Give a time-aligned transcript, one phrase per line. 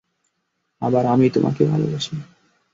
[0.81, 2.15] আবার আমিই তোমাকে ভালোবাসি!